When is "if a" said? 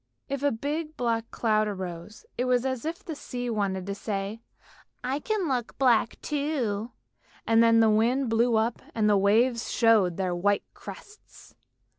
0.27-0.51